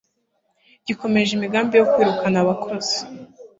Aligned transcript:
gikomeje 0.87 1.29
imigambi 1.33 1.73
yo 1.79 1.85
kwirukana 1.91 2.37
abakozi 2.43 2.97